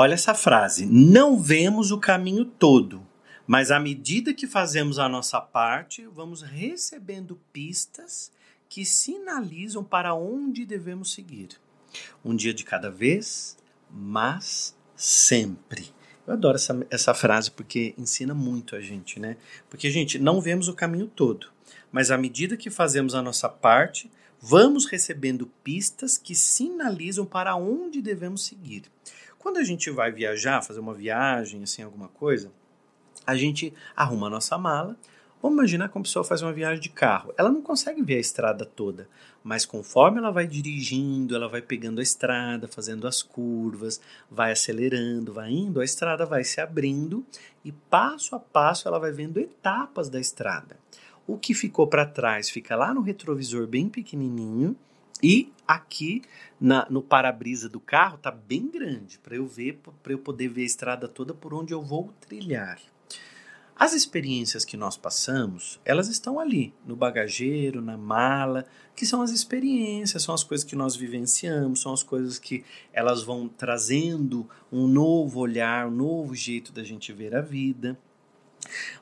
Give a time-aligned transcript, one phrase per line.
[0.00, 3.04] Olha essa frase: não vemos o caminho todo,
[3.44, 8.30] mas à medida que fazemos a nossa parte, vamos recebendo pistas
[8.68, 11.48] que sinalizam para onde devemos seguir.
[12.24, 13.58] Um dia de cada vez,
[13.90, 15.88] mas sempre.
[16.24, 19.36] Eu adoro essa, essa frase porque ensina muito a gente, né?
[19.68, 21.48] Porque, gente, não vemos o caminho todo,
[21.90, 24.08] mas à medida que fazemos a nossa parte,
[24.40, 28.84] vamos recebendo pistas que sinalizam para onde devemos seguir.
[29.48, 32.52] Quando a gente vai viajar, fazer uma viagem, assim, alguma coisa,
[33.26, 34.94] a gente arruma a nossa mala.
[35.40, 37.32] Vamos imaginar que uma pessoa faz uma viagem de carro.
[37.34, 39.08] Ela não consegue ver a estrada toda,
[39.42, 45.32] mas conforme ela vai dirigindo, ela vai pegando a estrada, fazendo as curvas, vai acelerando,
[45.32, 47.24] vai indo, a estrada vai se abrindo
[47.64, 50.76] e passo a passo ela vai vendo etapas da estrada.
[51.26, 54.76] O que ficou para trás fica lá no retrovisor bem pequenininho
[55.22, 56.22] e aqui
[56.60, 60.62] na, no para-brisa do carro tá bem grande para eu ver, para eu poder ver
[60.62, 62.78] a estrada toda por onde eu vou trilhar.
[63.78, 69.30] As experiências que nós passamos, elas estão ali, no bagageiro, na mala, que são as
[69.30, 74.88] experiências, são as coisas que nós vivenciamos, são as coisas que elas vão trazendo um
[74.88, 77.96] novo olhar, um novo jeito da gente ver a vida.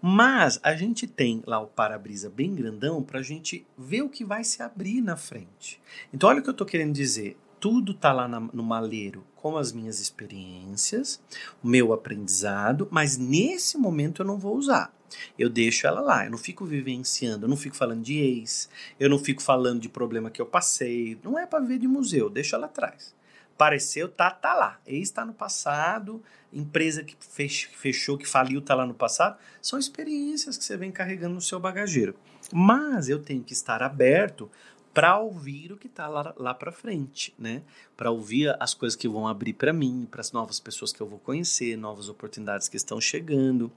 [0.00, 4.24] Mas a gente tem lá o para-brisa bem grandão para a gente ver o que
[4.24, 5.80] vai se abrir na frente.
[6.12, 7.36] Então, olha o que eu estou querendo dizer.
[7.60, 11.20] Tudo está lá na, no maleiro com as minhas experiências,
[11.62, 14.92] o meu aprendizado, mas nesse momento eu não vou usar.
[15.38, 19.08] Eu deixo ela lá, eu não fico vivenciando, eu não fico falando de ex, eu
[19.08, 21.18] não fico falando de problema que eu passei.
[21.22, 23.14] Não é para ver de museu, deixa ela atrás.
[23.56, 24.80] Pareceu, tá, tá lá.
[24.86, 26.22] Ex está no passado,
[26.52, 29.38] empresa que fechou, que faliu, está lá no passado.
[29.60, 32.14] São experiências que você vem carregando no seu bagageiro.
[32.52, 34.50] Mas eu tenho que estar aberto
[34.92, 37.62] para ouvir o que está lá, lá para frente, né?
[37.96, 41.06] Para ouvir as coisas que vão abrir para mim, para as novas pessoas que eu
[41.06, 43.72] vou conhecer, novas oportunidades que estão chegando.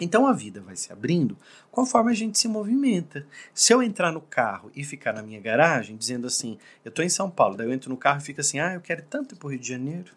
[0.00, 1.36] Então a vida vai se abrindo
[1.70, 3.26] conforme a gente se movimenta.
[3.52, 7.08] Se eu entrar no carro e ficar na minha garagem, dizendo assim, eu estou em
[7.08, 9.38] São Paulo, daí eu entro no carro e fico assim, ah, eu quero tanto ir
[9.38, 10.12] para o Rio de Janeiro,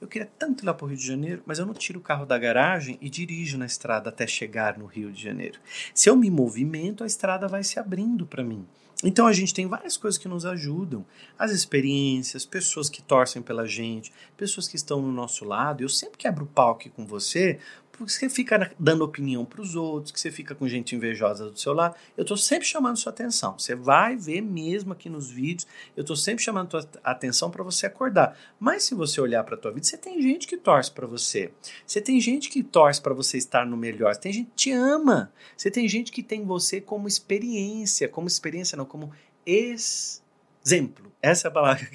[0.00, 2.02] eu queria tanto ir lá para o Rio de Janeiro, mas eu não tiro o
[2.02, 5.58] carro da garagem e dirijo na estrada até chegar no Rio de Janeiro.
[5.92, 8.64] Se eu me movimento, a estrada vai se abrindo para mim.
[9.02, 11.06] Então a gente tem várias coisas que nos ajudam.
[11.38, 15.82] As experiências, pessoas que torcem pela gente, pessoas que estão no nosso lado.
[15.82, 17.60] Eu sempre quebro o aqui com você,
[17.98, 21.58] porque você fica dando opinião para os outros, que você fica com gente invejosa do
[21.58, 21.96] seu lado.
[22.16, 23.58] Eu estou sempre chamando sua atenção.
[23.58, 25.66] Você vai ver mesmo aqui nos vídeos,
[25.96, 28.38] eu estou sempre chamando sua atenção para você acordar.
[28.58, 31.50] Mas se você olhar para a tua vida, você tem gente que torce para você.
[31.84, 34.14] Você tem gente que torce para você estar no melhor.
[34.14, 35.32] Você tem gente que te ama.
[35.56, 39.12] Você tem gente que tem você como experiência, como experiência não, como
[39.44, 41.12] exemplo.
[41.20, 41.88] Essa é a palavra.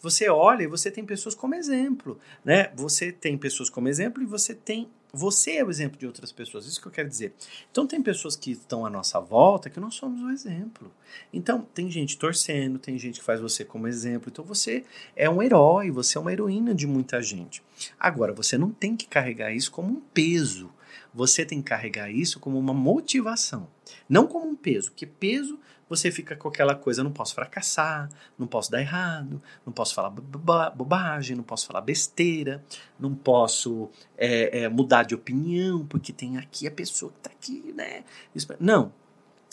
[0.00, 2.70] Você olha e você tem pessoas como exemplo, né?
[2.74, 6.64] Você tem pessoas como exemplo e você tem você é o exemplo de outras pessoas,
[6.64, 7.34] isso que eu quero dizer.
[7.70, 10.90] Então, tem pessoas que estão à nossa volta que nós somos o exemplo.
[11.30, 14.30] Então, tem gente torcendo, tem gente que faz você como exemplo.
[14.32, 14.84] Então, você
[15.14, 17.62] é um herói, você é uma heroína de muita gente.
[18.00, 20.70] Agora, você não tem que carregar isso como um peso.
[21.14, 23.68] Você tem que carregar isso como uma motivação,
[24.08, 25.58] não como um peso, que peso
[25.88, 28.08] você fica com aquela coisa, não posso fracassar,
[28.38, 32.64] não posso dar errado, não posso falar bobagem, não posso falar besteira,
[32.98, 37.74] não posso é, é, mudar de opinião, porque tem aqui a pessoa que está aqui,
[37.76, 38.04] né?
[38.58, 38.90] Não,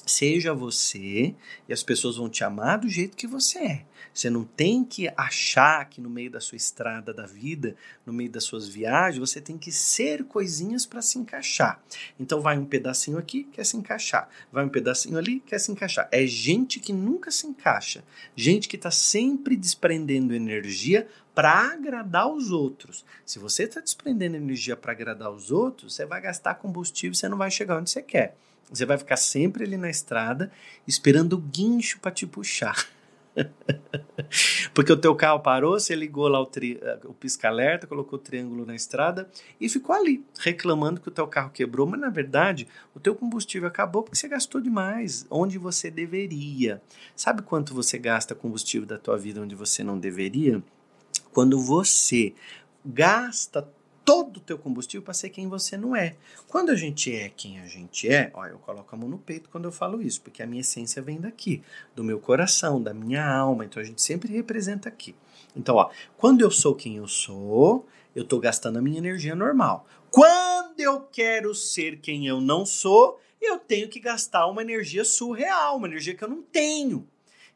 [0.10, 1.36] Seja você
[1.68, 3.86] e as pessoas vão te amar do jeito que você é.
[4.12, 8.30] Você não tem que achar que no meio da sua estrada da vida, no meio
[8.30, 11.80] das suas viagens, você tem que ser coisinhas para se encaixar.
[12.20, 14.28] Então vai um pedacinho aqui, quer se encaixar.
[14.52, 16.10] Vai um pedacinho ali, quer se encaixar.
[16.12, 18.04] É gente que nunca se encaixa.
[18.36, 23.06] Gente que está sempre desprendendo energia para agradar os outros.
[23.24, 27.30] Se você está desprendendo energia para agradar os outros, você vai gastar combustível e você
[27.30, 28.36] não vai chegar onde você quer.
[28.72, 30.52] Você vai ficar sempre ali na estrada
[30.88, 32.88] esperando o guincho para te puxar.
[34.74, 38.66] Porque o teu carro parou, você ligou lá o, tri, o pisca-alerta, colocou o triângulo
[38.66, 39.30] na estrada
[39.60, 43.68] e ficou ali, reclamando que o teu carro quebrou, mas na verdade o teu combustível
[43.68, 46.82] acabou porque você gastou demais, onde você deveria.
[47.16, 50.62] Sabe quanto você gasta combustível da tua vida onde você não deveria?
[51.32, 52.34] Quando você
[52.86, 53.68] gasta
[54.10, 56.16] todo o teu combustível para ser quem você não é.
[56.48, 59.52] Quando a gente é quem a gente é, ó, eu coloco a mão no peito
[59.52, 61.62] quando eu falo isso, porque a minha essência vem daqui,
[61.96, 65.14] do meu coração, da minha alma, então a gente sempre representa aqui.
[65.56, 67.86] Então, ó, quando eu sou quem eu sou,
[68.16, 69.86] eu estou gastando a minha energia normal.
[70.10, 75.78] Quando eu quero ser quem eu não sou, eu tenho que gastar uma energia surreal,
[75.78, 77.08] uma energia que eu não tenho.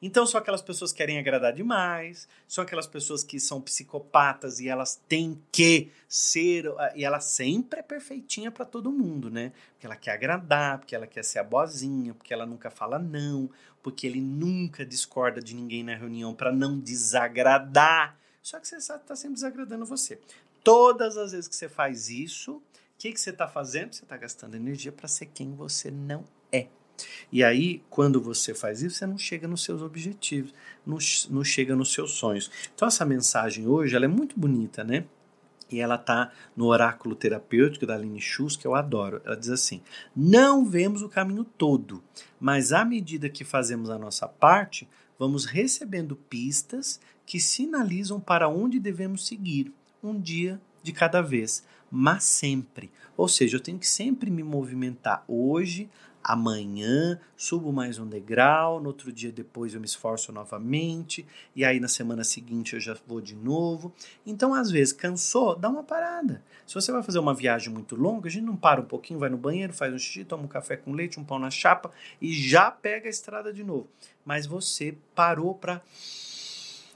[0.06, 4.68] Então são aquelas pessoas que querem agradar demais, são aquelas pessoas que são psicopatas e
[4.68, 9.54] elas têm que ser, e ela sempre é perfeitinha para todo mundo, né?
[9.72, 13.50] Porque ela quer agradar, porque ela quer ser a boazinha, porque ela nunca fala não,
[13.82, 18.18] porque ele nunca discorda de ninguém na reunião para não desagradar.
[18.42, 20.20] Só que você está sempre desagradando você.
[20.66, 22.62] Todas as vezes que você faz isso, o
[22.98, 23.94] que, que você está fazendo?
[23.94, 26.26] Você está gastando energia para ser quem você não.
[27.32, 30.54] E aí, quando você faz isso, você não chega nos seus objetivos,
[30.86, 30.98] não,
[31.30, 32.52] não chega nos seus sonhos.
[32.74, 35.06] Então, essa mensagem hoje, ela é muito bonita, né?
[35.72, 39.22] E ela está no oráculo terapêutico da Aline Schultz, que eu adoro.
[39.26, 39.82] Ela diz assim:
[40.16, 42.04] Não vemos o caminho todo,
[42.40, 44.88] mas à medida que fazemos a nossa parte,
[45.18, 49.74] vamos recebendo pistas que sinalizam para onde devemos seguir,
[50.04, 52.92] um dia de cada vez, mas sempre.
[53.16, 55.90] Ou seja, eu tenho que sempre me movimentar hoje,
[56.24, 61.26] amanhã, subo mais um degrau, no outro dia depois eu me esforço novamente,
[61.56, 63.94] e aí na semana seguinte eu já vou de novo.
[64.26, 66.42] Então, às vezes, cansou, dá uma parada.
[66.66, 69.30] Se você vai fazer uma viagem muito longa, a gente não para um pouquinho, vai
[69.30, 71.92] no banheiro, faz um xixi, toma um café com leite, um pão na chapa
[72.22, 73.90] e já pega a estrada de novo.
[74.26, 75.82] Mas você parou para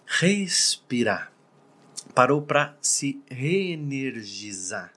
[0.06, 1.32] respirar.
[2.16, 4.94] Parou para se reenergizar.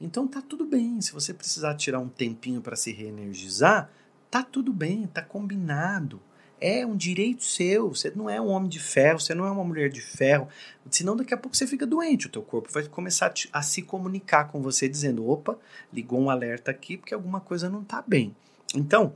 [0.00, 1.00] Então tá tudo bem.
[1.00, 3.90] Se você precisar tirar um tempinho para se reenergizar,
[4.30, 6.20] tá tudo bem, tá combinado.
[6.60, 7.88] É um direito seu.
[7.88, 10.48] Você não é um homem de ferro, você não é uma mulher de ferro.
[10.90, 12.28] Senão daqui a pouco você fica doente.
[12.28, 15.58] O teu corpo vai começar a, se comunicar com você dizendo: opa,
[15.92, 18.34] ligou um alerta aqui porque alguma coisa não tá bem.
[18.74, 19.12] Então,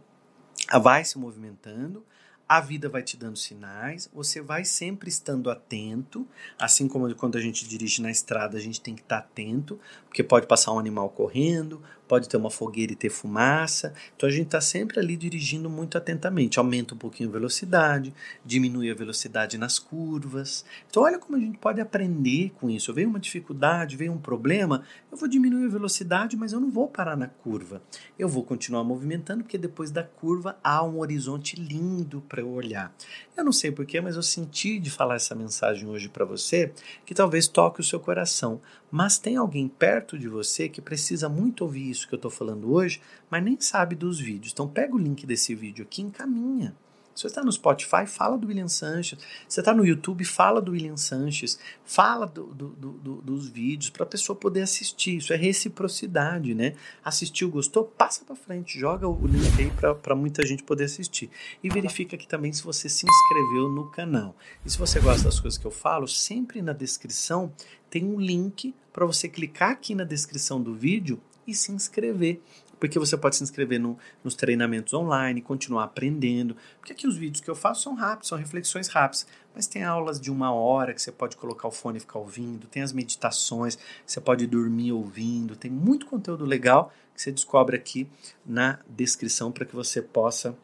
[0.82, 2.04] vai se movimentando
[2.48, 6.26] a vida vai te dando sinais, você vai sempre estando atento,
[6.58, 10.22] assim como quando a gente dirige na estrada, a gente tem que estar atento, porque
[10.22, 13.92] pode passar um animal correndo, pode ter uma fogueira e ter fumaça.
[14.16, 16.58] Então a gente está sempre ali dirigindo muito atentamente.
[16.58, 18.14] Aumenta um pouquinho a velocidade,
[18.44, 20.64] diminui a velocidade nas curvas.
[20.88, 22.94] Então olha como a gente pode aprender com isso.
[22.94, 26.88] Veio uma dificuldade, veio um problema, eu vou diminuir a velocidade, mas eu não vou
[26.88, 27.82] parar na curva.
[28.18, 32.94] Eu vou continuar movimentando, porque depois da curva há um horizonte lindo para eu olhar.
[33.34, 36.70] Eu não sei porquê, mas eu senti de falar essa mensagem hoje para você,
[37.06, 38.60] que talvez toque o seu coração.
[38.90, 42.70] Mas tem alguém perto de você que precisa muito ouvir isso que eu estou falando
[42.70, 43.00] hoje,
[43.30, 44.52] mas nem sabe dos vídeos.
[44.52, 46.76] Então pega o link desse vídeo aqui e encaminha.
[47.16, 49.18] Se você está no Spotify, fala do William Sanches.
[49.18, 51.58] Se você está no YouTube, fala do William Sanches.
[51.82, 55.16] Fala do, do, do, dos vídeos para a pessoa poder assistir.
[55.16, 56.74] Isso é reciprocidade, né?
[57.02, 57.84] Assistiu, gostou?
[57.84, 61.30] Passa para frente, joga o link aí para muita gente poder assistir.
[61.64, 64.36] E verifica aqui também se você se inscreveu no canal.
[64.62, 67.50] E se você gosta das coisas que eu falo, sempre na descrição
[67.88, 72.42] tem um link para você clicar aqui na descrição do vídeo e se inscrever
[72.78, 77.42] porque você pode se inscrever no, nos treinamentos online, continuar aprendendo, porque aqui os vídeos
[77.42, 81.00] que eu faço são rápidos, são reflexões rápidas, mas tem aulas de uma hora que
[81.00, 85.56] você pode colocar o fone e ficar ouvindo, tem as meditações, você pode dormir ouvindo,
[85.56, 88.08] tem muito conteúdo legal que você descobre aqui
[88.44, 90.56] na descrição para que você possa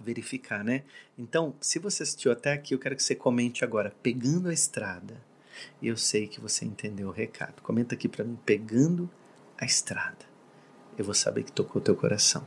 [0.00, 0.84] verificar, né?
[1.18, 5.20] Então, se você assistiu até aqui, eu quero que você comente agora, pegando a estrada.
[5.82, 7.60] Eu sei que você entendeu o recado.
[7.60, 9.10] Comenta aqui para mim, pegando
[9.58, 10.29] a estrada
[11.00, 12.46] eu vou saber que tocou teu coração.